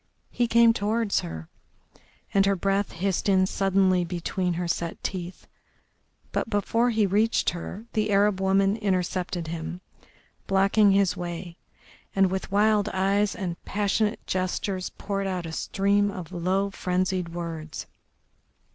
He 0.31 0.47
came 0.47 0.73
towards 0.73 1.19
her, 1.19 1.47
and 2.33 2.47
her 2.47 2.55
breath 2.55 2.93
hissed 2.93 3.29
in 3.29 3.45
suddenly 3.45 4.03
between 4.03 4.53
her 4.55 4.67
set 4.67 5.03
teeth, 5.03 5.45
but 6.31 6.49
before 6.49 6.89
he 6.89 7.05
reached 7.05 7.51
her 7.51 7.85
the 7.93 8.09
Arab 8.11 8.41
woman 8.41 8.77
intercepted 8.77 9.49
him, 9.49 9.79
blocking 10.47 10.89
his 10.93 11.15
way, 11.15 11.55
and 12.15 12.31
with 12.31 12.51
wild 12.51 12.89
eyes 12.89 13.35
and 13.35 13.63
passionate 13.63 14.25
gestures 14.25 14.89
poured 14.89 15.27
out 15.27 15.45
a 15.45 15.51
stream 15.51 16.09
of 16.09 16.31
low, 16.31 16.71
frenzied 16.71 17.29
words. 17.29 17.85